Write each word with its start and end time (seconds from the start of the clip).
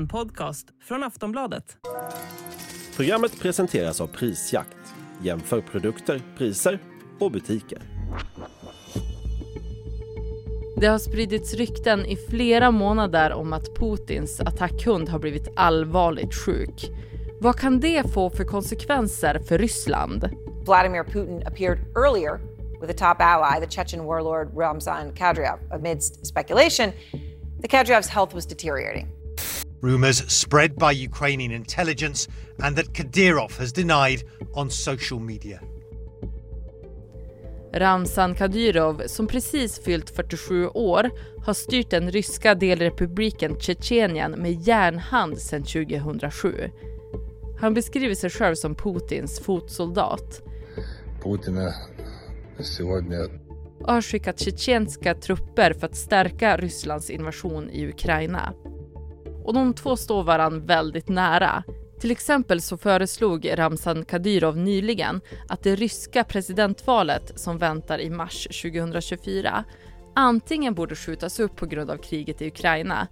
En 0.00 0.08
podcast 0.08 0.66
från 0.82 1.02
Aftonbladet. 1.02 1.76
Programmet 2.96 3.40
presenteras 3.40 4.00
av 4.00 4.06
Prisjakt. 4.06 4.76
Jämför 5.22 5.60
produkter, 5.60 6.22
priser 6.36 6.78
och 7.18 7.30
butiker. 7.30 7.78
Det 10.76 10.86
har 10.86 10.98
spridits 10.98 11.54
rykten 11.54 12.06
i 12.06 12.16
flera 12.16 12.70
månader 12.70 13.32
om 13.32 13.52
att 13.52 13.74
Putins 13.74 14.40
attackhund 14.40 15.08
har 15.08 15.18
blivit 15.18 15.48
allvarligt 15.56 16.34
sjuk. 16.34 16.90
Vad 17.40 17.56
kan 17.56 17.80
det 17.80 18.12
få 18.12 18.30
för 18.30 18.44
konsekvenser 18.44 19.38
för 19.38 19.58
Ryssland? 19.58 20.30
Vladimir 20.66 21.04
Putin 21.04 21.46
appeared 21.46 21.78
earlier 21.96 22.40
with 22.80 22.90
a 22.90 23.14
top 23.14 23.20
ally, 23.20 23.66
the 23.66 23.70
Chechen 23.70 24.04
warlord 24.04 24.56
Ramzan 24.56 25.12
Kadyrov. 25.14 25.58
Amidst 25.72 26.26
speculation, 26.26 26.92
the 27.62 27.68
Kadyrov's 27.68 28.08
health 28.08 28.34
was 28.34 28.46
deteriorating. 28.46 29.19
Rumours 29.82 30.30
spread 30.30 30.74
by 30.76 30.92
Ukrainian 30.92 31.52
intelligence 31.52 32.30
and 32.62 32.76
that 32.76 32.92
Kadyrov 32.94 33.58
has 33.58 33.72
denied 33.72 34.22
on 34.54 34.70
social 34.70 35.20
media. 35.20 35.60
Ramzan 37.72 38.34
Kadyrov, 38.34 39.02
som 39.06 39.26
precis 39.26 39.78
fyllt 39.78 40.10
47 40.10 40.68
år, 40.68 41.10
har 41.44 41.54
styrt 41.54 41.90
den 41.90 42.10
ryska 42.10 42.54
delrepubliken 42.54 43.60
Tjetjenien 43.60 44.32
med 44.32 44.52
järnhand 44.52 45.38
sedan 45.38 45.62
2007. 45.62 46.70
Han 47.60 47.74
beskriver 47.74 48.14
sig 48.14 48.30
själv 48.30 48.54
som 48.54 48.74
Putins 48.74 49.40
fotsoldat. 49.40 50.42
Putin 51.22 51.58
eh, 51.58 51.72
och 53.80 53.92
har 53.92 54.02
skickat 54.02 54.40
tjetjenska 54.40 55.14
trupper 55.14 55.72
för 55.72 55.86
att 55.86 55.96
stärka 55.96 56.56
Rysslands 56.56 57.10
invasion 57.10 57.70
i 57.70 57.88
Ukraina. 57.88 58.54
Och 59.50 59.54
de 59.54 59.74
två 59.74 59.96
står 59.96 60.22
varann 60.22 60.66
väldigt 60.66 61.08
nära. 61.08 61.62
Till 62.00 62.10
exempel 62.10 62.60
så 62.60 62.76
föreslog 62.76 63.58
Ramzan 63.58 64.04
Kadyrov 64.04 64.56
nyligen 64.56 65.20
att 65.48 65.62
det 65.62 65.76
ryska 65.76 66.24
presidentvalet 66.24 67.32
som 67.38 67.58
väntar 67.58 68.00
i 68.00 68.10
mars 68.10 68.62
2024 68.62 69.64
antingen 70.14 70.74
borde 70.74 70.96
skjutas 70.96 71.40
upp 71.40 71.56
på 71.56 71.66
grund 71.66 71.90
av 71.90 71.96
kriget 71.96 72.42
i 72.42 72.46
Ukraina 72.46 73.08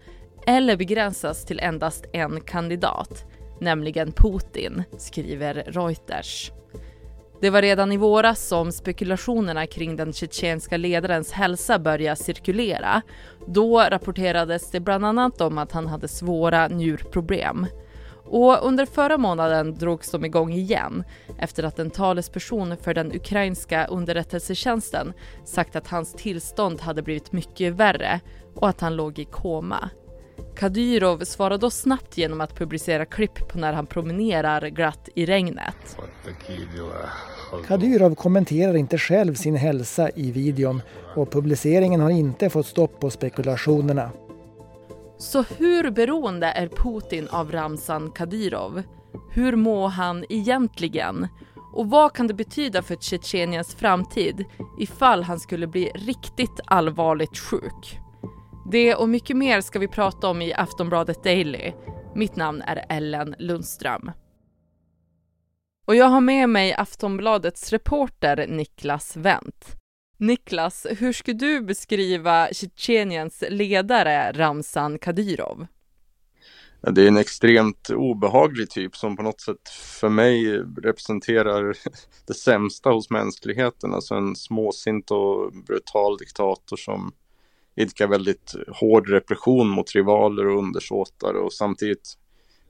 eller 0.47 0.77
begränsas 0.77 1.45
till 1.45 1.61
endast 1.61 2.05
en 2.13 2.41
kandidat, 2.41 3.25
nämligen 3.61 4.13
Putin, 4.13 4.83
skriver 4.99 5.55
Reuters. 5.55 6.53
Det 7.41 7.51
var 7.51 7.63
redan 7.63 7.93
i 7.93 7.97
våras 7.97 8.49
som 8.49 8.73
spekulationerna 8.73 9.67
kring 9.67 9.97
den 9.97 10.13
tjetjenska 10.13 10.77
ledarens 10.77 11.33
hälsa 11.33 11.79
började 11.79 12.17
cirkulera. 12.17 13.03
Då 13.47 13.81
rapporterades 13.81 14.71
det 14.71 14.81
bland 14.81 15.07
annat 15.07 15.41
om 15.41 15.59
att 15.59 15.73
han 15.73 15.87
hade 15.87 16.09
svåra 16.09 16.69
njurproblem. 16.69 17.67
Och 18.25 18.67
under 18.67 18.87
förra 18.87 19.19
månaden 19.19 19.75
drogs 19.75 20.11
de 20.11 20.25
igång 20.25 20.53
igen 20.53 21.05
efter 21.39 21.63
att 21.63 21.79
en 21.79 21.91
talesperson 21.91 22.77
för 22.77 22.95
den 22.95 23.13
ukrainska 23.13 23.87
underrättelsetjänsten 23.87 25.13
sagt 25.45 25.77
att 25.77 25.89
hans 25.89 26.13
tillstånd 26.13 26.81
hade 26.81 27.03
blivit 27.03 27.33
mycket 27.33 27.75
värre 27.75 28.21
och 28.55 28.69
att 28.69 28.81
han 28.81 28.97
låg 28.97 29.19
i 29.19 29.25
koma. 29.25 29.91
Kadyrov 30.57 31.25
svarar 31.25 31.59
då 31.59 31.71
snabbt 31.71 32.19
genom 32.19 32.41
att 32.41 32.55
publicera 32.55 33.05
klipp 33.05 33.49
på 33.49 33.59
när 33.59 33.73
han 33.73 33.87
promenerar 33.87 34.69
glatt 34.69 35.09
i 35.15 35.27
regnet. 35.27 35.97
Kadyrov 37.67 38.15
kommenterar 38.15 38.77
inte 38.77 38.99
själv 38.99 39.35
sin 39.35 39.57
hälsa 39.57 40.11
i 40.11 40.31
videon 40.33 40.83
och 41.17 41.31
publiceringen 41.31 42.01
har 42.01 42.11
inte 42.11 42.51
fått 42.51 42.67
stopp 42.67 43.01
på 43.01 43.11
spekulationerna. 43.11 44.11
Så 45.19 45.45
hur 45.59 45.91
beroende 45.91 46.47
är 46.47 46.69
Putin 46.69 47.29
av 47.29 47.53
Ramzan 47.53 48.11
Kadyrov? 48.11 48.83
Hur 49.31 49.57
mår 49.57 49.89
han 49.89 50.25
egentligen? 50.29 51.29
Och 51.73 51.91
vad 51.91 52.13
kan 52.13 52.27
det 52.27 52.35
betyda 52.35 52.83
för 52.83 52.97
Tjetjeniens 52.97 53.75
framtid 53.75 54.45
ifall 54.79 55.23
han 55.23 55.41
skulle 55.41 55.67
bli 55.67 55.91
riktigt 55.95 56.61
allvarligt 56.65 57.39
sjuk? 57.39 58.01
Det 58.71 58.95
och 58.95 59.09
mycket 59.09 59.37
mer 59.37 59.61
ska 59.61 59.79
vi 59.79 59.89
prata 59.89 60.29
om 60.29 60.43
i 60.43 60.55
Aftonbladet 60.55 61.25
Daily. 61.25 61.73
Mitt 62.15 62.37
namn 62.37 62.63
är 62.63 62.85
Ellen 62.89 63.35
Lundström. 63.39 64.11
Och 65.87 65.95
jag 65.95 66.07
har 66.07 66.21
med 66.21 66.49
mig 66.49 66.75
Aftonbladets 66.75 67.73
reporter 67.73 68.47
Niklas 68.47 69.17
Wendt. 69.17 69.77
Niklas, 70.19 70.87
hur 70.99 71.13
skulle 71.13 71.37
du 71.37 71.61
beskriva 71.61 72.49
Tjetjeniens 72.53 73.45
ledare 73.49 74.33
Ramzan 74.33 74.99
Kadyrov? 74.99 75.67
Det 76.81 77.03
är 77.03 77.09
en 77.09 77.17
extremt 77.17 77.91
obehaglig 77.91 78.71
typ 78.71 78.97
som 78.97 79.17
på 79.17 79.23
något 79.23 79.41
sätt 79.41 79.69
för 80.01 80.09
mig 80.09 80.59
representerar 80.83 81.77
det 82.27 82.35
sämsta 82.35 82.91
hos 82.91 83.11
mänskligheten. 83.11 83.95
Alltså 83.95 84.15
en 84.15 84.37
småsint 84.37 85.11
och 85.11 85.53
brutal 85.53 86.17
diktator 86.17 86.77
som 86.77 87.13
idkar 87.79 88.07
väldigt 88.07 88.55
hård 88.69 89.09
repression 89.09 89.69
mot 89.69 89.95
rivaler 89.95 90.47
och 90.47 90.59
undersåtar 90.59 91.35
och 91.35 91.53
samtidigt 91.53 92.15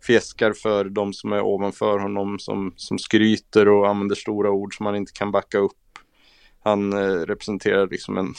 fjäskar 0.07 0.53
för 0.53 0.85
de 0.85 1.13
som 1.13 1.33
är 1.33 1.43
ovanför 1.43 1.99
honom 1.99 2.39
som, 2.39 2.73
som 2.77 2.99
skryter 2.99 3.69
och 3.69 3.89
använder 3.89 4.17
stora 4.17 4.51
ord 4.51 4.77
som 4.77 4.87
han 4.87 4.97
inte 4.97 5.13
kan 5.13 5.33
backa 5.33 5.59
upp. 5.59 5.73
Han 6.65 6.93
eh, 6.93 7.21
representerar 7.21 7.89
liksom 7.91 8.19
en 8.19 8.35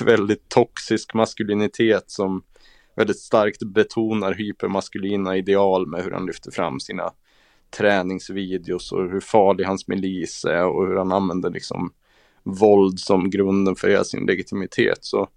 väldigt 0.06 0.48
toxisk 0.48 1.14
maskulinitet 1.14 2.10
som 2.10 2.42
väldigt 2.96 3.18
starkt 3.18 3.62
betonar 3.62 4.34
hypermaskulina 4.34 5.36
ideal 5.36 5.86
med 5.86 6.04
hur 6.04 6.10
han 6.10 6.26
lyfter 6.26 6.50
fram 6.50 6.80
sina 6.80 7.10
träningsvideos 7.78 8.92
och 8.92 9.10
hur 9.10 9.20
farlig 9.20 9.64
hans 9.64 9.88
milis 9.88 10.44
är 10.44 10.66
och 10.66 10.86
hur 10.86 10.96
han 10.96 11.12
använder 11.12 11.50
liksom 11.50 11.92
våld 12.42 12.98
som 13.00 13.30
grunden 13.30 13.76
för 13.76 13.88
hela 13.88 14.04
sin 14.04 14.26
legitimitet. 14.26 14.98
Så 15.00 15.28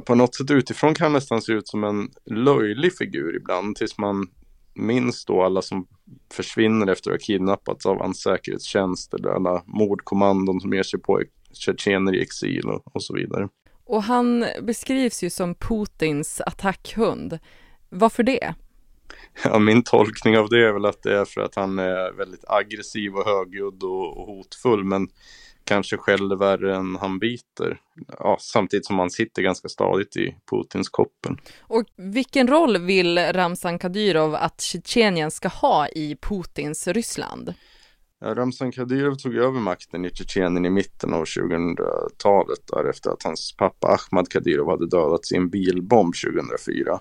på 0.00 0.14
något 0.14 0.34
sätt 0.34 0.50
utifrån 0.50 0.94
kan 0.94 1.12
nästan 1.12 1.42
se 1.42 1.52
ut 1.52 1.68
som 1.68 1.84
en 1.84 2.10
löjlig 2.24 2.96
figur 2.96 3.36
ibland 3.36 3.76
tills 3.76 3.98
man 3.98 4.26
minns 4.74 5.24
då 5.24 5.42
alla 5.42 5.62
som 5.62 5.86
försvinner 6.32 6.86
efter 6.86 7.10
att 7.10 7.14
ha 7.14 7.26
kidnappats 7.26 7.86
av 7.86 7.98
hans 7.98 8.22
säkerhetstjänst 8.22 9.14
eller 9.14 9.28
alla 9.28 9.62
mordkommandon 9.66 10.60
som 10.60 10.72
ger 10.72 10.82
sig 10.82 11.00
på 11.00 11.22
tjetjener 11.52 12.14
i 12.14 12.22
exil 12.22 12.66
och, 12.66 12.96
och 12.96 13.02
så 13.02 13.14
vidare. 13.14 13.48
Och 13.84 14.02
han 14.02 14.44
beskrivs 14.62 15.22
ju 15.22 15.30
som 15.30 15.54
Putins 15.54 16.40
attackhund. 16.40 17.38
Varför 17.88 18.22
det? 18.22 18.54
Ja, 19.44 19.58
min 19.58 19.82
tolkning 19.82 20.38
av 20.38 20.48
det 20.48 20.68
är 20.68 20.72
väl 20.72 20.84
att 20.84 21.02
det 21.02 21.18
är 21.18 21.24
för 21.24 21.40
att 21.40 21.54
han 21.54 21.78
är 21.78 22.12
väldigt 22.12 22.44
aggressiv 22.48 23.14
och 23.14 23.24
högljudd 23.24 23.82
och, 23.82 24.18
och 24.18 24.26
hotfull, 24.26 24.84
men 24.84 25.08
kanske 25.64 25.96
själv 25.96 26.38
värre 26.38 26.76
än 26.76 26.96
han 26.96 27.18
biter. 27.18 27.80
Ja, 28.18 28.36
samtidigt 28.40 28.86
som 28.86 28.98
han 28.98 29.10
sitter 29.10 29.42
ganska 29.42 29.68
stadigt 29.68 30.16
i 30.16 30.36
Putins 30.50 30.88
koppel. 30.88 31.36
Och 31.60 31.84
vilken 31.96 32.48
roll 32.48 32.78
vill 32.78 33.18
Ramzan 33.18 33.78
Kadyrov 33.78 34.34
att 34.34 34.60
Tjetjenien 34.60 35.30
ska 35.30 35.48
ha 35.48 35.88
i 35.88 36.16
Putins 36.16 36.88
Ryssland? 36.88 37.54
Ja, 38.20 38.34
Ramzan 38.34 38.72
Kadyrov 38.72 39.14
tog 39.14 39.34
över 39.36 39.60
makten 39.60 40.04
i 40.04 40.10
Tjetjenien 40.10 40.66
i 40.66 40.70
mitten 40.70 41.14
av 41.14 41.24
2000-talet 41.24 42.66
där 42.72 42.90
efter 42.90 43.10
att 43.10 43.22
hans 43.22 43.56
pappa 43.56 43.86
Ahmad 43.86 44.28
Kadyrov 44.28 44.70
hade 44.70 44.88
dödats 44.88 45.32
i 45.32 45.36
en 45.36 45.50
bilbomb 45.50 46.14
2004. 46.24 47.00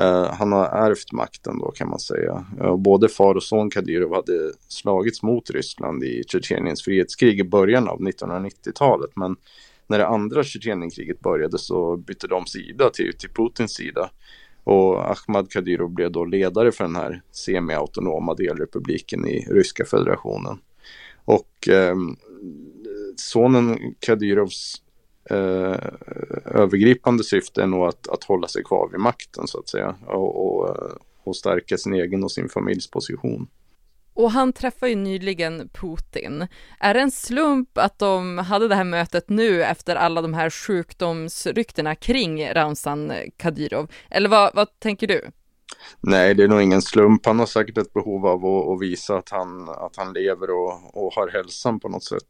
Uh, 0.00 0.32
han 0.32 0.52
har 0.52 0.66
ärvt 0.66 1.12
makten 1.12 1.58
då 1.58 1.70
kan 1.70 1.88
man 1.88 1.98
säga. 1.98 2.46
Uh, 2.60 2.76
både 2.76 3.08
far 3.08 3.34
och 3.34 3.42
son 3.42 3.70
Kadyrov 3.70 4.14
hade 4.14 4.52
slagits 4.68 5.22
mot 5.22 5.50
Ryssland 5.50 6.04
i 6.04 6.24
Tjetjeniens 6.26 6.82
frihetskrig 6.82 7.40
i 7.40 7.44
början 7.44 7.88
av 7.88 8.00
1990-talet. 8.00 9.10
Men 9.14 9.36
när 9.86 9.98
det 9.98 10.06
andra 10.06 10.44
Tjetjenienkriget 10.44 11.20
började 11.20 11.58
så 11.58 11.96
bytte 11.96 12.26
de 12.26 12.46
sida 12.46 12.90
till, 12.90 13.12
till 13.18 13.30
Putins 13.30 13.74
sida. 13.74 14.10
Och 14.64 15.10
Ahmad 15.10 15.50
Kadyrov 15.50 15.90
blev 15.90 16.12
då 16.12 16.24
ledare 16.24 16.72
för 16.72 16.84
den 16.84 16.96
här 16.96 17.22
semi-autonoma 17.32 18.34
delrepubliken 18.34 19.28
i 19.28 19.46
Ryska 19.50 19.84
federationen. 19.84 20.58
Och 21.24 21.68
eh, 21.68 21.96
sonen 23.16 23.94
Kadyrovs 24.00 24.82
eh, 25.30 25.76
övergripande 26.44 27.24
syfte 27.24 27.62
är 27.62 27.66
nog 27.66 27.86
att, 27.86 28.08
att 28.08 28.24
hålla 28.24 28.48
sig 28.48 28.64
kvar 28.64 28.88
vid 28.92 29.00
makten 29.00 29.46
så 29.46 29.58
att 29.58 29.68
säga 29.68 29.94
och, 30.06 30.46
och, 30.46 30.76
och 31.24 31.36
stärka 31.36 31.78
sin 31.78 31.94
egen 31.94 32.24
och 32.24 32.32
sin 32.32 32.48
familjs 32.48 32.90
position. 32.90 33.48
Och 34.14 34.30
han 34.30 34.52
träffade 34.52 34.90
ju 34.90 34.96
nyligen 34.96 35.68
Putin. 35.68 36.46
Är 36.80 36.94
det 36.94 37.00
en 37.00 37.10
slump 37.10 37.78
att 37.78 37.98
de 37.98 38.38
hade 38.38 38.68
det 38.68 38.74
här 38.74 38.84
mötet 38.84 39.28
nu 39.28 39.64
efter 39.64 39.96
alla 39.96 40.22
de 40.22 40.34
här 40.34 40.50
sjukdomsryktena 40.50 41.94
kring 41.94 42.52
Ramzan 42.52 43.12
Kadyrov? 43.36 43.90
Eller 44.10 44.28
vad, 44.28 44.54
vad 44.54 44.78
tänker 44.78 45.06
du? 45.06 45.30
Nej, 46.00 46.34
det 46.34 46.44
är 46.44 46.48
nog 46.48 46.62
ingen 46.62 46.82
slump. 46.82 47.26
Han 47.26 47.38
har 47.38 47.46
säkert 47.46 47.78
ett 47.78 47.92
behov 47.92 48.26
av 48.26 48.46
att, 48.46 48.68
att 48.68 48.80
visa 48.80 49.16
att 49.16 49.28
han, 49.30 49.68
att 49.68 49.96
han 49.96 50.12
lever 50.12 50.50
och, 50.50 51.04
och 51.04 51.12
har 51.12 51.28
hälsan 51.28 51.80
på 51.80 51.88
något 51.88 52.04
sätt. 52.04 52.28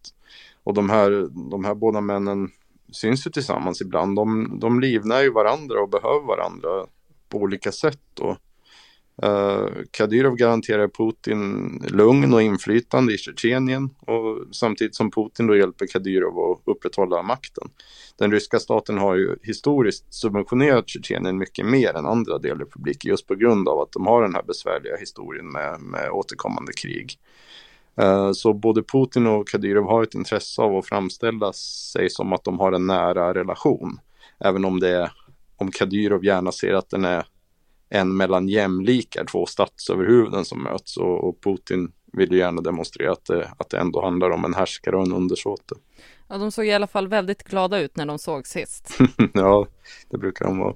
Och 0.64 0.74
de 0.74 0.90
här, 0.90 1.28
de 1.50 1.64
här 1.64 1.74
båda 1.74 2.00
männen 2.00 2.50
syns 2.92 3.26
ju 3.26 3.30
tillsammans 3.30 3.80
ibland. 3.80 4.16
De, 4.16 4.58
de 4.60 4.80
livnär 4.80 5.22
ju 5.22 5.30
varandra 5.30 5.80
och 5.80 5.88
behöver 5.88 6.26
varandra 6.26 6.86
på 7.28 7.38
olika 7.38 7.72
sätt. 7.72 8.20
Och 8.20 8.36
Uh, 9.24 9.68
Kadyrov 9.90 10.36
garanterar 10.36 10.88
Putin 10.88 11.68
lugn 11.88 12.34
och 12.34 12.42
inflytande 12.42 13.14
i 13.14 13.18
Tjetjenien 13.18 13.90
och 14.00 14.54
samtidigt 14.54 14.94
som 14.94 15.10
Putin 15.10 15.46
då 15.46 15.56
hjälper 15.56 15.86
Kadyrov 15.86 16.52
att 16.52 16.62
upprätthålla 16.64 17.22
makten. 17.22 17.68
Den 18.18 18.30
ryska 18.30 18.58
staten 18.58 18.98
har 18.98 19.14
ju 19.14 19.36
historiskt 19.42 20.14
subventionerat 20.14 20.88
Tjetjenien 20.88 21.38
mycket 21.38 21.66
mer 21.66 21.94
än 21.94 22.06
andra 22.06 22.38
delrepubliker 22.38 23.08
just 23.08 23.26
på 23.26 23.34
grund 23.34 23.68
av 23.68 23.80
att 23.80 23.92
de 23.92 24.06
har 24.06 24.22
den 24.22 24.34
här 24.34 24.42
besvärliga 24.42 24.96
historien 24.96 25.46
med, 25.52 25.80
med 25.80 26.10
återkommande 26.10 26.72
krig. 26.72 27.18
Uh, 28.02 28.32
så 28.32 28.52
både 28.52 28.82
Putin 28.82 29.26
och 29.26 29.48
Kadyrov 29.48 29.84
har 29.84 30.02
ett 30.02 30.14
intresse 30.14 30.62
av 30.62 30.76
att 30.76 30.86
framställa 30.86 31.52
sig 31.92 32.10
som 32.10 32.32
att 32.32 32.44
de 32.44 32.58
har 32.58 32.72
en 32.72 32.86
nära 32.86 33.34
relation. 33.34 34.00
Även 34.40 34.64
om 34.64 34.80
det 34.80 35.10
om 35.56 35.70
Kadyrov 35.70 36.24
gärna 36.24 36.52
ser 36.52 36.74
att 36.74 36.90
den 36.90 37.04
är 37.04 37.26
en 37.88 38.16
mellan 38.16 38.48
jämlikar, 38.48 39.24
två 39.24 39.46
statsöverhuvuden 39.46 40.44
som 40.44 40.62
möts 40.62 40.96
och, 40.96 41.28
och 41.28 41.40
Putin 41.40 41.92
vill 42.12 42.32
ju 42.32 42.38
gärna 42.38 42.62
demonstrera 42.62 43.12
att 43.12 43.24
det, 43.24 43.50
att 43.58 43.70
det 43.70 43.78
ändå 43.78 44.02
handlar 44.02 44.30
om 44.30 44.44
en 44.44 44.54
härskare 44.54 44.96
och 44.96 45.06
en 45.06 45.12
undersåte. 45.12 45.74
Ja, 46.28 46.38
de 46.38 46.52
såg 46.52 46.66
i 46.66 46.72
alla 46.72 46.86
fall 46.86 47.08
väldigt 47.08 47.42
glada 47.42 47.78
ut 47.78 47.96
när 47.96 48.06
de 48.06 48.18
såg 48.18 48.46
sist. 48.46 48.98
ja, 49.34 49.66
det 50.10 50.18
brukar 50.18 50.44
de 50.44 50.58
vara. 50.58 50.74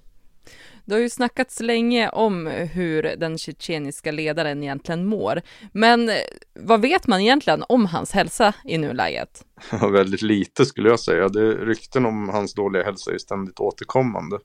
Det 0.84 0.94
har 0.94 1.00
ju 1.00 1.08
snackats 1.08 1.60
länge 1.60 2.08
om 2.08 2.46
hur 2.46 3.02
den 3.02 3.38
tjetjeniska 3.38 4.12
ledaren 4.12 4.62
egentligen 4.62 5.06
mår. 5.06 5.42
Men 5.72 6.10
vad 6.54 6.80
vet 6.80 7.06
man 7.06 7.20
egentligen 7.20 7.64
om 7.68 7.86
hans 7.86 8.12
hälsa 8.12 8.54
i 8.64 8.78
nuläget? 8.78 9.44
Ja, 9.72 9.88
väldigt 9.88 10.22
lite 10.22 10.66
skulle 10.66 10.88
jag 10.88 11.00
säga. 11.00 11.28
Det, 11.28 11.54
rykten 11.54 12.06
om 12.06 12.28
hans 12.28 12.54
dåliga 12.54 12.82
hälsa 12.82 13.12
är 13.12 13.18
ständigt 13.18 13.60
återkommande. 13.60 14.38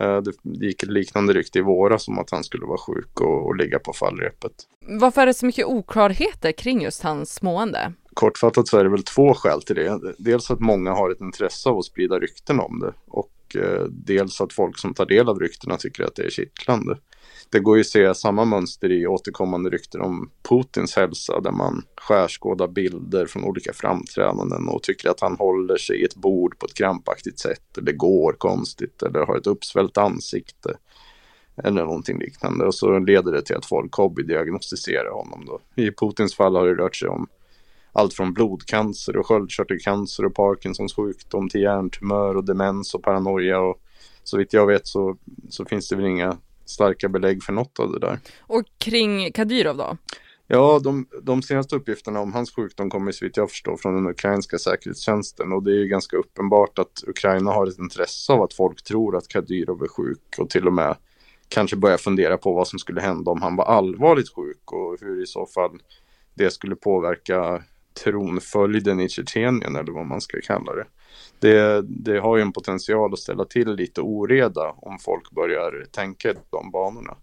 Eh, 0.00 0.20
det 0.22 0.66
gick 0.66 0.82
ett 0.82 0.88
liknande 0.88 1.32
rykte 1.32 1.58
i 1.58 1.62
våras 1.62 2.08
om 2.08 2.18
att 2.18 2.30
han 2.30 2.44
skulle 2.44 2.66
vara 2.66 2.78
sjuk 2.78 3.20
och, 3.20 3.46
och 3.46 3.56
ligga 3.56 3.78
på 3.78 3.92
fallrepet. 3.92 4.52
Varför 4.80 5.22
är 5.22 5.26
det 5.26 5.34
så 5.34 5.46
mycket 5.46 5.66
oklarheter 5.66 6.52
kring 6.52 6.82
just 6.82 7.02
hans 7.02 7.42
mående? 7.42 7.92
Kortfattat 8.14 8.68
så 8.68 8.78
är 8.78 8.84
det 8.84 8.90
väl 8.90 9.02
två 9.02 9.34
skäl 9.34 9.62
till 9.62 9.76
det. 9.76 10.00
Dels 10.18 10.50
att 10.50 10.60
många 10.60 10.92
har 10.92 11.10
ett 11.10 11.20
intresse 11.20 11.68
av 11.68 11.78
att 11.78 11.84
sprida 11.84 12.18
rykten 12.18 12.60
om 12.60 12.80
det 12.80 12.92
och 13.06 13.30
Eh, 13.56 13.84
dels 13.90 14.40
att 14.40 14.52
folk 14.52 14.78
som 14.78 14.94
tar 14.94 15.06
del 15.06 15.28
av 15.28 15.40
ryktena 15.40 15.76
tycker 15.76 16.04
att 16.04 16.14
det 16.14 16.22
är 16.22 16.30
kittlande 16.30 16.98
det 17.50 17.60
går 17.60 17.76
ju 17.76 17.80
att 17.80 17.86
se 17.86 18.14
samma 18.14 18.44
mönster 18.44 18.92
i 18.92 19.06
återkommande 19.06 19.70
rykten 19.70 20.00
om 20.00 20.30
Putins 20.48 20.96
hälsa 20.96 21.40
där 21.40 21.50
man 21.50 21.82
skärskådar 21.96 22.68
bilder 22.68 23.26
från 23.26 23.44
olika 23.44 23.72
framträdanden 23.72 24.68
och 24.68 24.82
tycker 24.82 25.10
att 25.10 25.20
han 25.20 25.36
håller 25.36 25.76
sig 25.76 26.00
i 26.00 26.04
ett 26.04 26.16
bord 26.16 26.58
på 26.58 26.66
ett 26.66 26.74
krampaktigt 26.74 27.38
sätt 27.38 27.78
eller 27.78 27.92
går 27.92 28.32
konstigt 28.32 29.02
eller 29.02 29.26
har 29.26 29.36
ett 29.36 29.46
uppsvällt 29.46 29.98
ansikte 29.98 30.76
eller 31.56 31.84
någonting 31.84 32.18
liknande 32.18 32.66
och 32.66 32.74
så 32.74 32.98
leder 32.98 33.32
det 33.32 33.42
till 33.42 33.56
att 33.56 33.66
folk 33.66 33.94
hobbydiagnostiserar 33.94 35.10
honom 35.10 35.44
då. 35.46 35.60
I 35.82 35.90
Putins 35.90 36.34
fall 36.34 36.56
har 36.56 36.66
det 36.66 36.74
rört 36.74 36.96
sig 36.96 37.08
om 37.08 37.26
allt 37.94 38.14
från 38.14 38.32
blodcancer 38.32 39.16
och 39.16 39.26
sköldkörtelcancer 39.26 40.24
och 40.24 40.34
Parkinsons 40.34 40.94
sjukdom 40.94 41.48
till 41.48 41.60
hjärntumör 41.60 42.36
och 42.36 42.44
demens 42.44 42.94
och 42.94 43.02
paranoia 43.02 43.60
och 43.60 43.80
så 44.24 44.38
vitt 44.38 44.52
jag 44.52 44.66
vet 44.66 44.86
så, 44.86 45.16
så 45.48 45.64
finns 45.64 45.88
det 45.88 45.96
väl 45.96 46.06
inga 46.06 46.36
starka 46.64 47.08
belägg 47.08 47.42
för 47.42 47.52
något 47.52 47.78
av 47.78 47.92
det 47.92 47.98
där. 47.98 48.18
Och 48.40 48.64
kring 48.78 49.32
Kadyrov 49.32 49.76
då? 49.76 49.96
Ja, 50.46 50.80
de, 50.84 51.06
de 51.22 51.42
senaste 51.42 51.76
uppgifterna 51.76 52.20
om 52.20 52.32
hans 52.32 52.54
sjukdom 52.54 52.90
kommer 52.90 53.12
så 53.12 53.24
vitt 53.24 53.36
jag 53.36 53.50
förstår 53.50 53.76
från 53.76 53.94
den 53.94 54.06
ukrainska 54.06 54.58
säkerhetstjänsten 54.58 55.52
och 55.52 55.62
det 55.62 55.70
är 55.70 55.76
ju 55.76 55.88
ganska 55.88 56.16
uppenbart 56.16 56.78
att 56.78 57.04
Ukraina 57.06 57.52
har 57.52 57.66
ett 57.66 57.78
intresse 57.78 58.32
av 58.32 58.42
att 58.42 58.54
folk 58.54 58.84
tror 58.84 59.16
att 59.16 59.28
Kadyrov 59.28 59.82
är 59.82 59.88
sjuk 59.88 60.38
och 60.38 60.50
till 60.50 60.66
och 60.66 60.72
med 60.72 60.96
kanske 61.48 61.76
börjar 61.76 61.96
fundera 61.96 62.38
på 62.38 62.52
vad 62.52 62.68
som 62.68 62.78
skulle 62.78 63.00
hända 63.00 63.30
om 63.30 63.42
han 63.42 63.56
var 63.56 63.64
allvarligt 63.64 64.34
sjuk 64.34 64.72
och 64.72 64.96
hur 65.00 65.22
i 65.22 65.26
så 65.26 65.46
fall 65.46 65.70
det 66.34 66.50
skulle 66.50 66.76
påverka 66.76 67.62
tronföljden 67.94 69.00
i 69.00 69.08
Tjetjenien 69.08 69.76
eller 69.76 69.92
vad 69.92 70.06
man 70.06 70.20
ska 70.20 70.40
kalla 70.40 70.74
det 70.74 70.84
det, 71.44 71.82
det 71.82 72.18
har 72.18 72.36
ju 72.36 72.42
en 72.42 72.52
potential 72.52 73.12
att 73.12 73.18
ställa 73.18 73.44
till 73.44 73.74
lite 73.74 74.00
oreda 74.00 74.74
om 74.76 74.98
folk 74.98 75.30
börjar 75.30 75.86
tänka 75.90 76.34
de 76.50 76.70
banorna. 76.70 77.16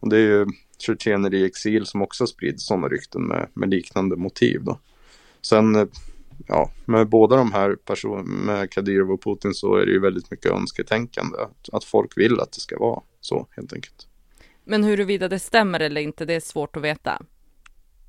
Och 0.00 0.08
det 0.08 0.16
är 0.16 0.20
ju 0.20 0.46
tjetjener 0.78 1.34
i 1.34 1.44
exil 1.44 1.86
som 1.86 2.02
också 2.02 2.26
sprider 2.26 2.58
sådana 2.58 2.88
rykten 2.88 3.22
med, 3.22 3.48
med 3.54 3.70
liknande 3.70 4.16
motiv. 4.16 4.64
Då. 4.64 4.78
Sen, 5.40 5.90
ja, 6.46 6.70
med 6.84 7.08
båda 7.08 7.36
de 7.36 7.52
här 7.52 7.76
personerna, 7.76 8.22
med 8.24 8.70
Kadyrov 8.70 9.10
och 9.10 9.22
Putin, 9.22 9.54
så 9.54 9.76
är 9.76 9.86
det 9.86 9.92
ju 9.92 10.00
väldigt 10.00 10.30
mycket 10.30 10.52
önsketänkande. 10.52 11.38
Att, 11.38 11.68
att 11.72 11.84
folk 11.84 12.18
vill 12.18 12.40
att 12.40 12.52
det 12.52 12.60
ska 12.60 12.78
vara 12.78 13.02
så, 13.20 13.46
helt 13.50 13.72
enkelt. 13.72 14.08
Men 14.64 14.84
huruvida 14.84 15.28
det 15.28 15.38
stämmer 15.38 15.80
eller 15.80 16.00
inte, 16.00 16.24
det 16.24 16.34
är 16.34 16.40
svårt 16.40 16.76
att 16.76 16.82
veta. 16.82 17.22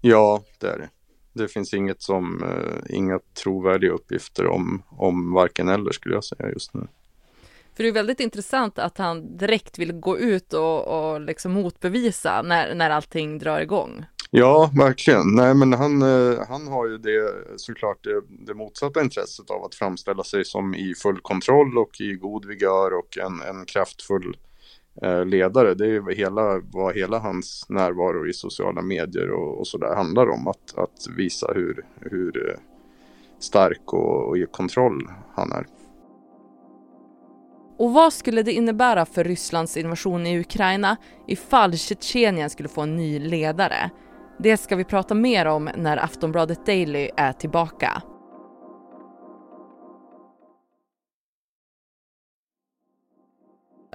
Ja, 0.02 0.44
det 0.60 0.68
är 0.68 0.78
det 0.78 0.90
det 1.36 1.48
finns 1.48 1.74
inget 1.74 2.02
som, 2.02 2.44
eh, 2.44 2.96
inga 2.96 3.20
trovärdiga 3.44 3.92
uppgifter 3.92 4.48
om, 4.48 4.84
om 4.90 5.34
varken 5.34 5.70
eller 5.70 5.92
skulle 5.92 6.16
jag 6.16 6.24
säga 6.24 6.50
just 6.50 6.74
nu. 6.74 6.88
För 7.76 7.84
det 7.84 7.90
är 7.90 7.94
väldigt 7.94 8.20
intressant 8.20 8.80
att 8.80 8.98
han 8.98 9.38
direkt 9.38 9.80
vill 9.80 9.94
gå 9.94 10.18
ut 10.18 10.54
och, 10.54 10.88
och 10.88 11.22
liksom 11.22 11.52
motbevisa 11.52 12.42
när, 12.42 12.76
när 12.76 12.90
allting 12.90 13.40
drar 13.40 13.60
igång. 13.60 14.06
Ja, 14.32 14.72
verkligen. 14.78 15.36
Nej, 15.36 15.54
men 15.54 15.74
han, 15.74 16.02
eh, 16.02 16.40
han 16.48 16.68
har 16.68 16.88
ju 16.88 16.98
det 16.98 17.34
såklart 17.58 18.04
det, 18.04 18.22
det 18.30 18.54
motsatta 18.54 19.02
intresset 19.02 19.50
av 19.50 19.64
att 19.64 19.76
framställa 19.76 20.24
sig 20.24 20.46
som 20.46 20.76
i 20.76 20.94
full 20.96 21.20
kontroll 21.22 21.78
och 21.78 22.02
i 22.02 22.14
god 22.14 22.46
vigör 22.46 22.94
och 22.94 23.18
en, 23.18 23.42
en 23.42 23.66
kraftfull 23.66 24.38
Eh, 25.02 25.26
ledare. 25.26 25.74
Det 25.74 25.86
är 25.86 26.16
hela, 26.16 26.62
vad 26.72 26.96
hela 26.96 27.20
hans 27.20 27.66
närvaro 27.70 28.28
i 28.28 28.34
sociala 28.34 28.82
medier 28.82 29.32
och, 29.32 29.60
och 29.60 29.68
sådär 29.68 29.96
handlar 29.96 30.30
om. 30.30 30.48
Att, 30.48 30.78
att 30.78 31.08
visa 31.18 31.52
hur, 31.56 31.86
hur 32.00 32.50
eh, 32.50 32.60
stark 33.40 33.94
och, 33.94 34.28
och 34.28 34.38
i 34.38 34.46
kontroll 34.52 35.10
han 35.36 35.52
är. 35.52 35.66
Och 37.78 37.94
vad 37.94 38.14
skulle 38.14 38.44
det 38.44 38.52
innebära 38.52 39.06
för 39.06 39.24
Rysslands 39.24 39.78
invasion 39.78 40.28
i 40.28 40.40
Ukraina 40.40 40.98
ifall 41.28 41.78
Tjetjenien 41.78 42.50
skulle 42.50 42.70
få 42.70 42.82
en 42.82 42.96
ny 42.96 43.20
ledare? 43.20 43.90
Det 44.40 44.58
ska 44.58 44.76
vi 44.76 44.84
prata 44.84 45.14
mer 45.14 45.46
om 45.46 45.70
när 45.78 45.98
Aftonbladet 45.98 46.66
Daily 46.66 47.10
är 47.18 47.34
tillbaka. 47.34 48.02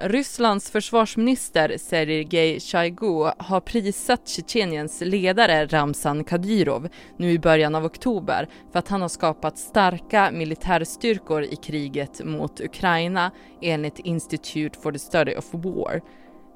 Rysslands 0.03 0.71
försvarsminister 0.71 1.77
Sergej 1.77 2.59
Shoigu 2.59 3.31
har 3.37 3.59
prisat 3.59 4.27
Tjetjeniens 4.27 5.01
ledare 5.01 5.65
Ramzan 5.65 6.23
Kadyrov 6.23 6.87
nu 7.17 7.31
i 7.31 7.39
början 7.39 7.75
av 7.75 7.85
oktober 7.85 8.49
för 8.71 8.79
att 8.79 8.87
han 8.87 9.01
har 9.01 9.09
skapat 9.09 9.57
starka 9.57 10.31
militärstyrkor 10.31 11.43
i 11.43 11.55
kriget 11.55 12.23
mot 12.23 12.61
Ukraina 12.61 13.31
enligt 13.61 13.99
Institute 13.99 14.79
for 14.79 14.91
the 14.91 14.99
Study 14.99 15.35
of 15.35 15.45
War. 15.51 16.01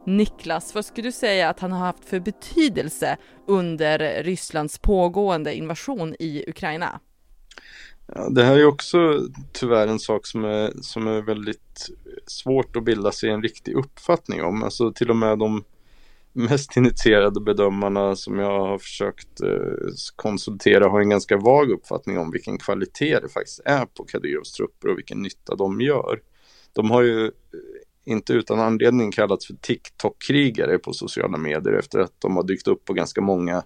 Niklas, 0.06 0.76
vad 0.76 0.86
skulle 0.86 1.08
du 1.08 1.12
säga 1.12 1.50
att 1.50 1.60
han 1.60 1.72
har 1.72 1.80
haft 1.80 2.06
för 2.06 2.20
betydelse 2.20 3.18
under 3.48 4.24
Rysslands 4.24 4.80
pågående 4.80 5.56
invasion 5.56 6.16
i 6.20 6.44
Ukraina? 6.48 7.00
Ja, 8.08 8.30
det 8.30 8.44
här 8.44 8.58
är 8.58 8.66
också 8.66 8.98
tyvärr 9.54 9.88
en 9.88 10.00
sak 10.00 10.26
som 10.26 10.46
är, 10.46 10.72
som 10.82 11.08
är 11.08 11.22
väldigt 11.22 11.90
svårt 12.30 12.76
att 12.76 12.84
bilda 12.84 13.12
sig 13.12 13.30
en 13.30 13.42
riktig 13.42 13.76
uppfattning 13.76 14.44
om. 14.44 14.64
Alltså 14.64 14.92
till 14.92 15.10
och 15.10 15.16
med 15.16 15.40
de 15.40 15.64
mest 16.34 16.78
initierade 16.78 17.42
bedömarna 17.42 18.16
som 18.16 18.40
jag 18.40 18.60
har 18.60 18.78
försökt 18.78 19.42
eh, 19.42 19.94
konsultera 20.16 20.90
har 20.90 21.02
en 21.02 21.10
ganska 21.10 21.38
vag 21.38 21.72
uppfattning 21.72 22.18
om 22.18 22.32
vilken 22.32 22.58
kvalitet 22.58 23.20
det 23.20 23.30
faktiskt 23.30 23.62
är 23.66 23.86
på 23.86 24.04
Kadyrovs 24.04 24.52
trupper 24.52 24.88
och 24.88 24.98
vilken 24.98 25.22
nytta 25.22 25.56
de 25.56 25.82
gör. 25.82 26.22
De 26.74 26.92
har 26.92 27.02
ju 27.02 27.26
eh, 27.26 27.32
inte 28.06 28.34
utan 28.34 28.60
anledning 28.60 29.12
kallats 29.12 29.48
för 29.48 29.54
TikTok-krigare 29.54 30.78
på 30.78 30.94
sociala 30.94 31.38
medier 31.38 31.74
efter 31.74 32.00
att 32.00 32.22
de 32.22 32.36
har 32.36 32.44
dykt 32.44 32.68
upp 32.68 32.86
på 32.86 32.94
ganska 32.94 33.22
många 33.22 33.64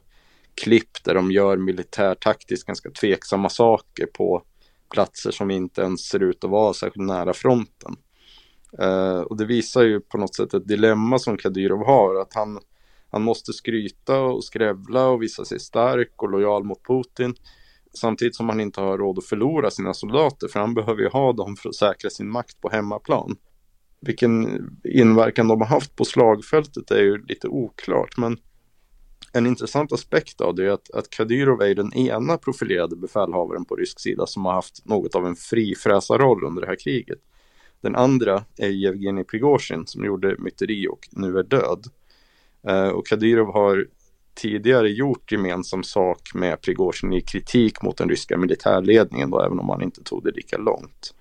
klipp 0.62 1.04
där 1.04 1.14
de 1.16 1.32
gör 1.32 1.58
militärtaktiskt 1.58 2.68
ganska 2.68 2.92
tveksamma 2.92 3.50
saker 3.50 4.06
på 4.06 4.44
platser 4.94 5.32
som 5.32 5.52
inte 5.52 5.82
ens 5.82 6.08
ser 6.08 6.24
ut 6.24 6.44
att 6.44 6.50
vara 6.50 6.74
särskilt 6.74 7.08
nära 7.08 7.34
fronten. 7.34 7.96
Uh, 8.82 9.22
och 9.22 9.38
det 9.38 9.46
visar 9.46 9.84
ju 9.84 10.00
på 10.00 10.18
något 10.18 10.36
sätt 10.36 10.54
ett 10.54 10.68
dilemma 10.68 11.20
som 11.20 11.38
Kadyrov 11.38 11.86
har, 11.86 12.22
att 12.22 12.34
han, 12.34 12.60
han 13.12 13.22
måste 13.22 13.54
skryta 13.54 14.20
och 14.22 14.44
skrävla 14.44 15.08
och 15.08 15.22
visa 15.22 15.46
sig 15.46 15.60
stark 15.60 16.24
och 16.24 16.30
lojal 16.30 16.64
mot 16.64 16.88
Putin 16.88 17.36
samtidigt 17.94 18.36
som 18.36 18.50
han 18.50 18.60
inte 18.60 18.82
har 18.82 18.98
råd 18.98 19.18
att 19.18 19.26
förlora 19.26 19.72
sina 19.72 19.94
soldater, 19.94 20.48
för 20.48 20.60
han 20.60 20.74
behöver 20.74 21.02
ju 21.02 21.10
ha 21.10 21.34
dem 21.34 21.56
för 21.56 21.70
att 21.70 21.76
säkra 21.76 22.10
sin 22.10 22.30
makt 22.30 22.62
på 22.62 22.70
hemmaplan. 22.70 23.38
Vilken 24.02 24.62
inverkan 24.84 25.48
de 25.48 25.62
har 25.62 25.68
haft 25.68 25.96
på 25.96 26.06
slagfältet 26.06 26.92
är 26.92 27.02
ju 27.02 27.26
lite 27.26 27.48
oklart, 27.48 28.18
men 28.18 28.38
en 29.34 29.48
intressant 29.48 29.94
aspekt 29.94 30.42
av 30.42 30.56
det 30.56 30.66
är 30.66 30.70
att, 30.70 30.92
att 30.92 31.10
Kadyrov 31.10 31.62
är 31.62 31.76
den 31.76 31.94
ena 31.94 32.38
profilerade 32.38 32.96
befälhavaren 32.96 33.66
på 33.66 33.76
rysk 33.76 34.00
sida 34.00 34.26
som 34.26 34.46
har 34.46 34.54
haft 34.54 34.86
något 34.86 35.16
av 35.16 35.26
en 35.26 35.36
frifräsarroll 35.36 36.44
under 36.44 36.62
det 36.62 36.68
här 36.68 36.80
kriget. 36.80 37.20
Den 37.82 37.96
andra 37.96 38.44
är 38.58 38.88
Evgenij 38.88 39.24
Prigozjin 39.24 39.88
som 39.88 40.06
gjorde 40.06 40.36
myteri 40.40 40.88
och 40.88 41.08
nu 41.12 41.38
är 41.38 41.44
död. 41.44 41.88
Eh, 42.68 42.88
och 42.90 43.08
Kadyrov 43.08 43.54
har 43.54 43.88
tidigare 44.36 44.90
gjort 44.90 45.32
gemensam 45.32 45.84
sak 45.84 46.34
med 46.34 46.62
Prigozjin 46.62 47.14
i 47.14 47.22
kritik 47.22 47.82
mot 47.82 47.98
den 47.98 48.10
ryska 48.10 48.38
militärledningen 48.38 49.30
då, 49.30 49.42
även 49.42 49.60
om 49.60 49.70
han 49.70 49.84
inte 49.84 50.04
tog 50.04 50.24
det 50.24 50.32
lika 50.32 50.58
långt. 50.58 51.14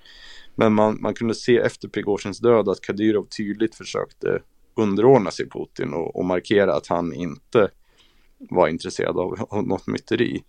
Men 0.55 0.73
man, 0.73 0.99
man 1.01 1.15
kunde 1.15 1.35
se 1.35 1.57
efter 1.57 1.89
Prigozjins 1.89 2.39
död 2.39 2.69
att 2.69 2.81
Kadyrov 2.81 3.25
tydligt 3.25 3.75
försökte 3.75 4.43
underordna 4.75 5.31
sig 5.31 5.49
Putin 5.49 5.95
och, 5.95 6.17
och 6.17 6.25
markera 6.25 6.75
att 6.75 6.87
han 6.87 7.13
inte 7.13 7.71
var 8.39 8.69
intresserad 8.69 9.19
av, 9.19 9.47
av 9.51 9.67
något 9.67 9.87
myteri. 9.87 10.43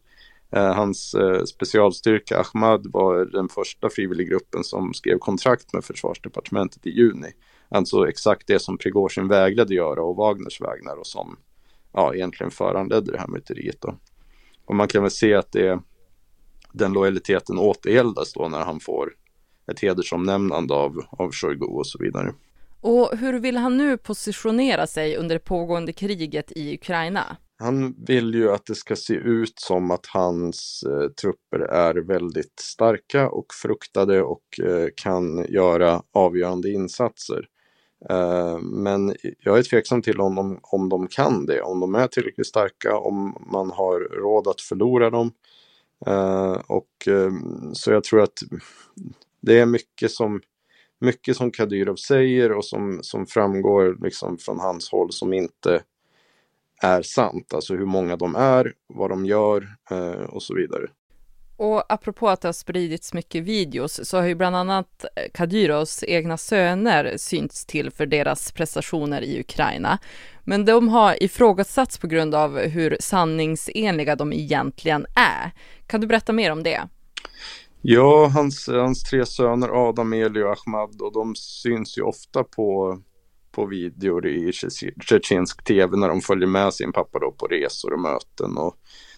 Eh, 0.51 0.73
hans 0.73 1.13
eh, 1.13 1.43
specialstyrka 1.43 2.39
Ahmad 2.39 2.87
var 2.93 3.25
den 3.25 3.49
första 3.49 3.89
frivilliggruppen 3.89 4.63
som 4.63 4.93
skrev 4.93 5.17
kontrakt 5.17 5.73
med 5.73 5.83
försvarsdepartementet 5.83 6.87
i 6.87 6.89
juni. 6.89 7.33
Alltså 7.69 8.07
exakt 8.07 8.47
det 8.47 8.59
som 8.59 8.77
Prigozjin 8.77 9.27
vägrade 9.27 9.73
göra 9.73 10.01
och 10.01 10.15
Wagners 10.15 10.61
vägnar 10.61 10.95
och 10.95 11.07
som 11.07 11.37
ja, 11.93 12.15
egentligen 12.15 12.51
föranledde 12.51 13.11
det 13.11 13.19
här 13.19 13.27
myteriet. 13.27 13.81
Då. 13.81 13.95
Och 14.65 14.75
man 14.75 14.87
kan 14.87 15.01
väl 15.01 15.11
se 15.11 15.33
att 15.33 15.51
det, 15.51 15.79
den 16.73 16.93
lojaliteten 16.93 17.59
återgäldas 17.59 18.33
då 18.33 18.47
när 18.47 18.59
han 18.59 18.79
får 18.79 19.13
ett 19.71 19.79
hedersomnämnande 19.79 20.73
av, 20.73 21.05
av 21.11 21.31
Shoigu 21.31 21.65
och 21.65 21.87
så 21.87 21.97
vidare. 21.99 22.33
Och 22.81 23.17
hur 23.17 23.39
vill 23.39 23.57
han 23.57 23.77
nu 23.77 23.97
positionera 23.97 24.87
sig 24.87 25.17
under 25.17 25.35
det 25.35 25.39
pågående 25.39 25.93
kriget 25.93 26.51
i 26.51 26.73
Ukraina? 26.73 27.37
Han 27.61 27.95
vill 28.07 28.33
ju 28.33 28.51
att 28.51 28.65
det 28.65 28.75
ska 28.75 28.95
se 28.95 29.13
ut 29.13 29.59
som 29.59 29.91
att 29.91 30.05
hans 30.05 30.83
eh, 30.83 31.09
trupper 31.09 31.59
är 31.59 31.95
väldigt 31.95 32.59
starka 32.59 33.29
och 33.29 33.53
fruktade 33.53 34.21
och 34.21 34.59
eh, 34.63 34.87
kan 34.95 35.45
göra 35.49 36.03
avgörande 36.11 36.71
insatser. 36.71 37.47
Eh, 38.09 38.59
men 38.59 39.15
jag 39.39 39.57
är 39.57 39.63
tveksam 39.63 40.01
till 40.01 40.19
om 40.19 40.35
de, 40.35 40.59
om 40.63 40.89
de 40.89 41.07
kan 41.07 41.45
det, 41.45 41.61
om 41.61 41.79
de 41.79 41.95
är 41.95 42.07
tillräckligt 42.07 42.47
starka, 42.47 42.97
om 42.97 43.47
man 43.51 43.71
har 43.71 43.99
råd 43.99 44.47
att 44.47 44.61
förlora 44.61 45.09
dem. 45.09 45.31
Eh, 46.05 46.61
och 46.67 47.07
eh, 47.07 47.31
så 47.73 47.91
jag 47.91 48.03
tror 48.03 48.21
att 48.21 48.39
det 49.41 49.59
är 49.59 49.65
mycket 49.65 50.11
som 50.11 50.41
mycket 50.99 51.37
som 51.37 51.51
Kadyrov 51.51 51.95
säger 51.95 52.51
och 52.51 52.65
som, 52.65 52.99
som 53.01 53.25
framgår 53.25 53.97
liksom 54.01 54.37
från 54.37 54.59
hans 54.59 54.91
håll 54.91 55.11
som 55.11 55.33
inte 55.33 55.83
är 56.81 57.01
sant. 57.01 57.53
Alltså 57.53 57.75
hur 57.75 57.85
många 57.85 58.15
de 58.15 58.35
är, 58.35 58.73
vad 58.87 59.09
de 59.09 59.25
gör 59.25 59.67
eh, 59.91 60.23
och 60.29 60.43
så 60.43 60.55
vidare. 60.55 60.87
Och 61.59 61.93
apropå 61.93 62.29
att 62.29 62.41
det 62.41 62.47
har 62.47 62.53
spridits 62.53 63.13
mycket 63.13 63.43
videos 63.43 64.09
så 64.09 64.17
har 64.17 64.27
ju 64.27 64.35
bland 64.35 64.55
annat 64.55 65.05
Kadyrovs 65.33 66.03
egna 66.03 66.37
söner 66.37 67.13
synts 67.17 67.65
till 67.65 67.91
för 67.91 68.05
deras 68.05 68.51
prestationer 68.51 69.21
i 69.21 69.39
Ukraina. 69.39 69.99
Men 70.43 70.65
de 70.65 70.89
har 70.89 71.23
ifrågasatts 71.23 71.97
på 71.97 72.07
grund 72.07 72.35
av 72.35 72.59
hur 72.59 72.97
sanningsenliga 72.99 74.15
de 74.15 74.33
egentligen 74.33 75.05
är. 75.15 75.51
Kan 75.87 76.01
du 76.01 76.07
berätta 76.07 76.33
mer 76.33 76.51
om 76.51 76.63
det? 76.63 76.81
Ja, 77.81 78.27
hans, 78.33 78.67
hans 78.67 79.03
tre 79.03 79.25
söner 79.25 79.89
Adam, 79.89 80.13
Eli 80.13 80.43
och 80.43 80.51
Ahmad 80.51 81.01
och 81.01 81.13
de 81.13 81.35
syns 81.35 81.97
ju 81.97 82.01
ofta 82.01 82.43
på, 82.43 82.97
på 83.51 83.65
videor 83.65 84.27
i 84.27 84.51
tjetjensk 85.01 85.63
tv 85.63 85.97
när 85.97 86.07
de 86.07 86.21
följer 86.21 86.47
med 86.47 86.73
sin 86.73 86.91
pappa 86.91 87.19
då 87.19 87.31
på 87.31 87.47
resor 87.47 87.93
och 87.93 87.99
möten. 87.99 88.57
Och 88.57 88.75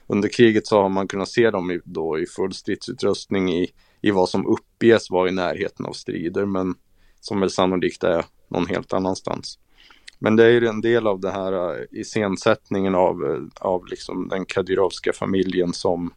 under 0.07 0.29
kriget 0.29 0.67
så 0.67 0.81
har 0.81 0.89
man 0.89 1.07
kunnat 1.07 1.29
se 1.29 1.51
dem 1.51 1.71
i, 1.71 1.79
då 1.85 2.19
i 2.19 2.25
full 2.25 2.53
stridsutrustning 2.53 3.53
i, 3.53 3.71
i 4.01 4.11
vad 4.11 4.29
som 4.29 4.47
uppges 4.47 5.11
vara 5.11 5.29
i 5.29 5.31
närheten 5.31 5.85
av 5.85 5.93
strider 5.93 6.45
men 6.45 6.75
som 7.19 7.39
väl 7.39 7.50
sannolikt 7.50 8.03
är 8.03 8.25
någon 8.50 8.67
helt 8.67 8.93
annanstans. 8.93 9.59
Men 10.19 10.35
det 10.35 10.45
är 10.45 10.50
ju 10.50 10.67
en 10.67 10.81
del 10.81 11.07
av 11.07 11.19
det 11.19 11.31
här 11.31 11.53
eh, 11.53 11.85
iscensättningen 11.91 12.95
av, 12.95 13.23
eh, 13.23 13.41
av 13.59 13.85
liksom 13.85 14.27
den 14.27 14.45
kadyrovska 14.45 15.13
familjen 15.13 15.73
som 15.73 16.13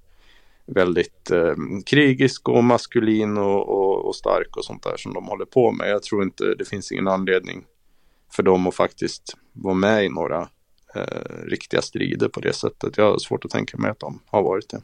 väldigt 0.67 1.31
eh, 1.31 1.55
krigisk 1.87 2.49
och 2.49 2.65
maskulin 2.65 3.39
och, 3.39 3.69
och, 3.69 4.07
och, 4.07 4.17
stark 4.17 4.57
och 4.57 4.65
sånt 4.65 4.83
där 4.83 4.97
som 4.97 5.15
de 5.15 5.27
håller 5.27 5.45
på 5.45 5.73
med. 5.73 5.91
Jag 5.91 6.03
tror 6.03 6.23
inte 6.23 6.55
det 6.55 6.69
finns 6.69 6.93
ingen 6.93 7.09
anledning 7.09 7.65
för 8.35 8.43
dem 8.43 8.67
att 8.67 8.75
faktiskt 8.75 9.37
vara 9.53 9.75
med 9.75 10.05
i 10.05 10.09
några 10.09 10.49
eh, 10.95 11.47
riktiga 11.47 11.83
strider 11.83 12.29
på 12.29 12.41
det 12.41 12.53
sättet. 12.53 12.97
Jag 12.97 13.11
har 13.11 13.19
svårt 13.19 13.45
att 13.45 13.51
tänka 13.51 13.77
mig 13.77 13.91
att 13.91 14.01
de 14.01 14.21
har 14.27 14.43
varit 14.43 14.71
det. 14.71 14.83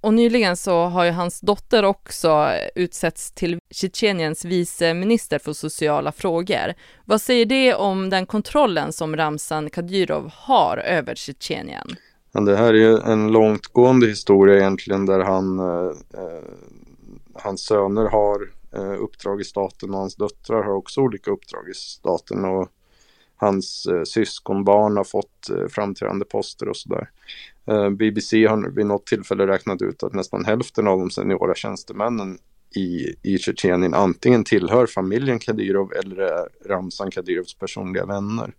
Och 0.00 0.14
nyligen 0.14 0.56
så 0.56 0.84
har 0.84 1.04
ju 1.04 1.10
hans 1.10 1.40
dotter 1.40 1.84
också 1.84 2.50
utsetts 2.74 3.32
till 3.32 3.58
Tjetjeniens 3.70 4.44
viceminister 4.44 5.38
för 5.38 5.52
sociala 5.52 6.12
frågor. 6.12 6.74
Vad 7.04 7.20
säger 7.20 7.46
det 7.46 7.74
om 7.74 8.10
den 8.10 8.26
kontrollen 8.26 8.92
som 8.92 9.16
Ramzan 9.16 9.70
Kadyrov 9.70 10.30
har 10.34 10.76
över 10.76 11.14
Tjetjenien? 11.14 11.86
Ja, 12.32 12.40
det 12.40 12.56
här 12.56 12.74
är 12.74 13.10
en 13.12 13.32
långtgående 13.32 14.06
historia 14.06 14.56
egentligen 14.56 15.06
där 15.06 15.20
han, 15.20 15.58
eh, 15.58 15.90
eh, 16.14 16.42
hans 17.34 17.66
söner 17.66 18.08
har 18.08 18.59
eh, 18.74 19.02
uppdrag 19.02 19.40
i 19.40 19.44
staten 19.44 19.90
och 19.90 20.00
hans 20.00 20.16
döttrar 20.16 20.62
har 20.62 20.72
också 20.72 21.00
olika 21.00 21.30
uppdrag 21.30 21.68
i 21.68 21.74
staten. 21.74 22.44
Och 22.44 22.68
hans 23.40 23.86
eh, 23.86 24.02
syskonbarn 24.02 24.96
har 24.96 25.04
fått 25.04 25.50
eh, 25.50 25.66
framträdande 25.68 26.24
poster 26.24 26.68
och 26.68 26.76
sådär. 26.76 27.10
Eh, 27.66 27.90
BBC 27.90 28.46
har 28.46 28.70
vid 28.70 28.86
något 28.86 29.06
tillfälle 29.06 29.46
räknat 29.46 29.82
ut 29.82 30.02
att 30.02 30.14
nästan 30.14 30.44
hälften 30.44 30.86
av 30.86 30.98
de 30.98 31.10
seniora 31.10 31.54
tjänstemännen 31.54 32.38
i, 32.76 33.14
i 33.22 33.38
Tjetjenien 33.38 33.94
antingen 33.94 34.44
tillhör 34.44 34.86
familjen 34.86 35.38
Kadyrov 35.38 35.92
eller 35.92 36.16
är 36.16 36.48
Ramzan 36.68 37.10
Kadyrovs 37.10 37.54
personliga 37.54 38.06
vänner. 38.06 38.54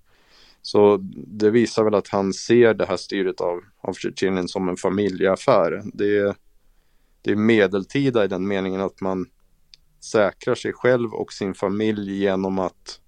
Så 0.62 0.98
det 1.14 1.50
visar 1.50 1.84
väl 1.84 1.96
att 1.96 2.08
han 2.08 2.34
ser 2.34 2.74
det 2.74 2.86
här 2.86 2.98
styret 2.98 3.42
av, 3.42 3.62
av 3.82 3.94
Tjetjenien 3.94 4.48
som 4.48 4.70
en 4.70 4.78
familjeaffär. 4.78 5.82
Det, 5.94 6.36
det 7.22 7.32
är 7.32 7.36
medeltida 7.36 8.26
i 8.26 8.28
den 8.28 8.48
meningen 8.48 8.82
att 8.82 9.02
man 9.02 9.26
säkrar 10.04 10.56
sig 10.56 10.74
själv 10.74 11.14
och 11.14 11.34
sin 11.34 11.54
familj 11.54 12.14
genom 12.14 12.60
att 12.60 13.00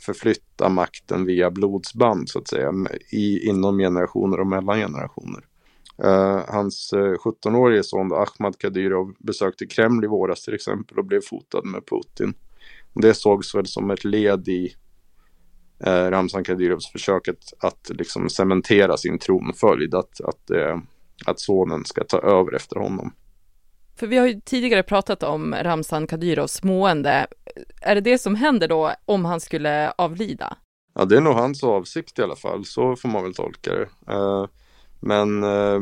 förflytta 0.00 0.68
makten 0.68 1.26
via 1.26 1.50
blodsband 1.50 2.28
så 2.28 2.38
att 2.38 2.48
säga 2.48 2.72
i, 3.12 3.48
inom 3.48 3.78
generationer 3.78 4.40
och 4.40 4.46
mellan 4.46 4.78
generationer. 4.78 5.44
Uh, 6.04 6.42
hans 6.48 6.92
eh, 6.92 7.00
uh, 7.00 7.14
17-årige 7.14 7.82
son 7.82 8.12
Ahmad 8.12 8.58
Kadyrov 8.58 9.14
besökte 9.18 9.66
Kreml 9.66 10.04
i 10.04 10.06
våras 10.06 10.42
till 10.42 10.54
exempel 10.54 10.98
och 10.98 11.04
blev 11.04 11.20
fotad 11.20 11.64
med 11.64 11.82
Putin. 11.86 12.34
Det 12.94 13.14
sågs 13.14 13.54
väl 13.54 13.66
som 13.66 13.90
ett 13.90 14.04
led 14.04 14.48
i 14.48 14.74
uh, 15.86 16.10
Ramzan 16.10 16.44
Kadyrovs 16.44 16.92
försök 16.92 17.28
att, 17.28 17.52
att 17.58 17.90
liksom 17.94 18.30
cementera 18.30 18.96
sin 18.96 19.18
tronföljd, 19.18 19.94
att, 19.94 20.20
att, 20.20 20.50
att 21.26 21.40
sonen 21.40 21.84
ska 21.84 22.04
ta 22.04 22.18
över 22.18 22.54
efter 22.54 22.76
honom. 22.76 23.12
För 23.96 24.06
vi 24.06 24.16
har 24.16 24.26
ju 24.26 24.40
tidigare 24.40 24.82
pratat 24.82 25.22
om 25.22 25.54
Ramzan 25.54 26.06
Kadyrovs 26.06 26.62
mående. 26.62 27.26
Är 27.80 27.94
det 27.94 28.00
det 28.00 28.18
som 28.18 28.34
händer 28.34 28.68
då 28.68 28.92
om 29.04 29.24
han 29.24 29.40
skulle 29.40 29.90
avlida? 29.90 30.56
Ja, 30.94 31.04
det 31.04 31.16
är 31.16 31.20
nog 31.20 31.34
hans 31.34 31.64
avsikt 31.64 32.18
i 32.18 32.22
alla 32.22 32.36
fall. 32.36 32.64
Så 32.64 32.96
får 32.96 33.08
man 33.08 33.22
väl 33.22 33.34
tolka 33.34 33.74
det. 33.74 33.88
Eh, 34.12 34.46
men 35.00 35.42
eh, 35.42 35.80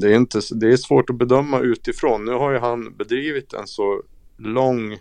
det, 0.00 0.12
är 0.12 0.16
inte, 0.16 0.40
det 0.54 0.72
är 0.72 0.76
svårt 0.76 1.10
att 1.10 1.16
bedöma 1.16 1.60
utifrån. 1.60 2.24
Nu 2.24 2.32
har 2.32 2.50
ju 2.52 2.58
han 2.58 2.96
bedrivit 2.96 3.52
en 3.52 3.66
så 3.66 4.02
lång 4.36 4.98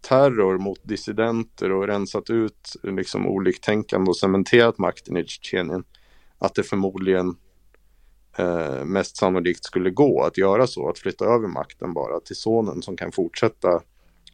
terror 0.00 0.58
mot 0.58 0.80
dissidenter 0.82 1.72
och 1.72 1.86
rensat 1.86 2.30
ut 2.30 2.76
liksom 2.82 3.26
oliktänkande 3.26 4.08
och 4.08 4.16
cementerat 4.16 4.78
makten 4.78 5.16
i 5.16 5.24
Tjetjenien. 5.26 5.84
Att 6.38 6.54
det 6.54 6.62
förmodligen 6.62 7.36
eh, 8.38 8.84
mest 8.84 9.16
sannolikt 9.16 9.64
skulle 9.64 9.90
gå 9.90 10.22
att 10.22 10.38
göra 10.38 10.66
så, 10.66 10.88
att 10.88 10.98
flytta 10.98 11.24
över 11.24 11.48
makten 11.48 11.94
bara 11.94 12.20
till 12.20 12.36
sonen 12.36 12.82
som 12.82 12.96
kan 12.96 13.12
fortsätta 13.12 13.80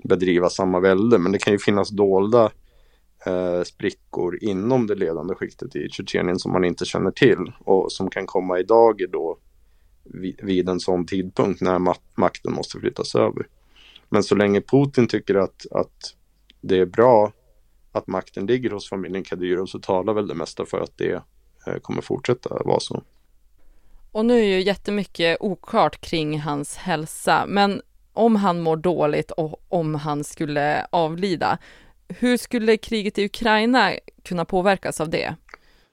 bedriva 0.05 0.49
samma 0.51 0.81
välde. 0.81 1.19
Men 1.19 1.33
det 1.33 1.39
kan 1.39 1.53
ju 1.53 1.59
finnas 1.59 1.91
dolda 1.91 2.51
eh, 3.27 3.63
sprickor 3.63 4.39
inom 4.41 4.87
det 4.87 4.95
ledande 4.95 5.35
skiktet 5.35 5.77
i 5.77 5.89
Tjetjenien 5.89 6.39
som 6.39 6.53
man 6.53 6.65
inte 6.65 6.85
känner 6.85 7.11
till 7.11 7.53
och 7.59 7.93
som 7.93 8.11
kan 8.11 8.27
komma 8.27 8.59
i 8.59 8.63
dager 8.63 9.07
då 9.07 9.39
vid, 10.05 10.41
vid 10.43 10.69
en 10.69 10.81
sån 10.81 11.07
tidpunkt 11.07 11.61
när 11.61 11.79
ma 11.79 11.95
makten 12.15 12.53
måste 12.53 12.79
flyttas 12.79 13.15
över. 13.15 13.47
Men 14.09 14.23
så 14.23 14.35
länge 14.35 14.61
Putin 14.61 15.07
tycker 15.07 15.35
att, 15.35 15.67
att 15.71 16.15
det 16.61 16.79
är 16.79 16.87
bra 16.87 17.33
att 17.93 18.07
makten 18.07 18.47
ligger 18.47 18.71
hos 18.71 18.89
familjen 18.89 19.25
Kadyrov 19.25 19.67
så 19.67 19.79
talar 19.79 20.15
väl 20.15 20.27
det 20.27 20.35
mesta 20.35 20.67
för 20.67 20.81
att 20.81 20.99
det 20.99 21.23
eh, 21.67 21.77
kommer 21.83 22.03
fortsätta 22.03 22.63
vara 22.65 22.81
så. 22.81 23.03
Och 24.13 24.27
nu 24.27 24.41
är 24.41 24.45
ju 24.45 24.63
jättemycket 24.63 25.37
oklart 25.41 26.01
kring 26.01 26.41
hans 26.41 26.77
hälsa, 26.77 27.45
men 27.49 27.83
om 28.13 28.37
han 28.37 28.61
mår 28.61 28.77
dåligt 28.77 29.31
och 29.31 29.63
om 29.69 29.95
han 29.95 30.25
skulle 30.25 30.87
avlida, 30.91 31.59
hur 32.09 32.37
skulle 32.37 32.77
kriget 32.77 33.19
i 33.19 33.25
Ukraina 33.25 33.93
kunna 34.25 34.45
påverkas 34.45 35.01
av 35.01 35.11
det? 35.11 35.35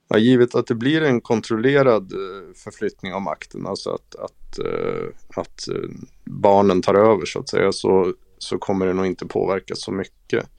Ja, 0.10 0.18
givet 0.18 0.56
att 0.56 0.68
det 0.68 0.76
blir 0.76 1.02
en 1.02 1.22
kontrollerad 1.22 2.12
eh, 2.12 2.54
förflyttning 2.56 3.14
av 3.14 3.22
makten, 3.22 3.68
alltså 3.68 3.90
att, 3.90 4.16
att, 4.16 4.60
eh, 4.60 5.40
att 5.40 5.68
eh, 5.68 5.90
barnen 6.26 6.82
tar 6.82 6.96
över 6.96 7.26
så 7.26 7.40
att 7.40 7.50
säga, 7.50 7.72
så, 7.72 8.14
så 8.38 8.58
kommer 8.58 8.86
det 8.86 8.94
nog 8.94 9.06
inte 9.06 9.26
påverkas 9.26 9.82
så 9.82 9.92
mycket. 9.92 10.50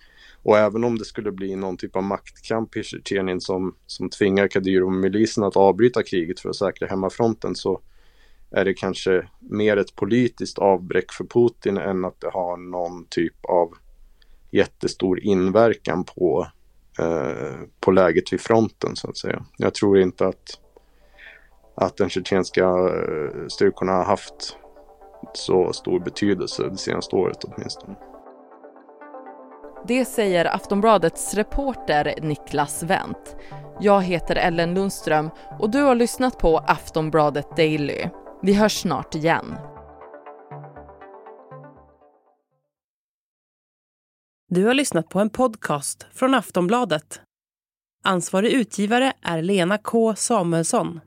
Och 0.43 0.59
även 0.59 0.85
om 0.85 0.99
det 0.99 1.05
skulle 1.05 1.33
bli 1.33 1.57
någon 1.57 1.77
typ 1.77 1.97
av 1.97 2.03
maktkamp 2.03 2.77
i 2.77 2.83
Tjetjenien 2.83 3.41
som, 3.41 3.75
som 3.87 4.11
tvingar 4.11 4.49
Kadyrov-milisen 4.49 5.45
att 5.45 5.57
avbryta 5.57 6.03
kriget 6.03 6.41
för 6.41 6.49
att 6.49 6.57
säkra 6.57 6.89
hemmafronten 6.89 7.55
så 7.55 7.81
är 8.51 8.65
det 8.65 8.75
kanske 8.75 9.29
mer 9.39 9.77
ett 9.77 9.95
politiskt 9.95 10.59
avbräck 10.59 11.13
för 11.13 11.25
Putin 11.25 11.77
än 11.77 12.05
att 12.05 12.21
det 12.21 12.31
har 12.31 12.57
någon 12.57 13.05
typ 13.05 13.45
av 13.45 13.75
jättestor 14.51 15.21
inverkan 15.21 16.05
på, 16.05 16.47
eh, 16.99 17.61
på 17.81 17.91
läget 17.91 18.33
vid 18.33 18.41
fronten 18.41 18.97
så 18.97 19.09
att 19.11 19.17
säga. 19.17 19.45
Jag 19.57 19.75
tror 19.75 19.99
inte 19.99 20.27
att, 20.27 20.61
att 21.75 21.97
den 21.97 22.09
tjetjenska 22.09 22.65
eh, 22.65 23.47
styrkorna 23.49 23.93
har 23.93 24.05
haft 24.05 24.57
så 25.35 25.73
stor 25.73 26.01
betydelse 26.01 26.69
det 26.69 26.77
senaste 26.77 27.17
året 27.17 27.45
åtminstone. 27.45 27.95
Det 29.91 30.05
säger 30.05 30.45
Aftonbladets 30.45 31.35
reporter 31.35 32.15
Niklas 32.23 32.83
Wendt. 32.83 33.37
Jag 33.81 34.03
heter 34.03 34.37
Ellen 34.37 34.75
Lundström 34.75 35.31
och 35.59 35.71
du 35.71 35.83
har 35.83 35.95
lyssnat 35.95 36.39
på 36.39 36.59
Aftonbladet 36.59 37.57
Daily. 37.57 38.05
Vi 38.43 38.53
hörs 38.53 38.81
snart 38.81 39.15
igen. 39.15 39.57
Du 44.49 44.65
har 44.65 44.75
lyssnat 44.75 45.09
på 45.09 45.21
en 45.21 45.31
podcast 45.31 46.07
från 46.13 46.35
Aftonbladet. 46.35 47.21
Ansvarig 48.05 48.53
utgivare 48.53 49.13
är 49.23 49.43
Lena 49.43 49.79
K 49.79 50.15
Samuelsson. 50.15 51.01